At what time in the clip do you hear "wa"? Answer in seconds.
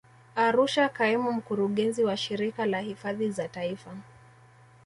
2.03-2.17